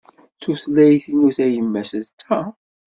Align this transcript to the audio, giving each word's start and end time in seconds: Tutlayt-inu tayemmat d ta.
Tutlayt-inu 0.41 1.29
tayemmat 1.37 1.91
d 2.05 2.07
ta. 2.19 2.39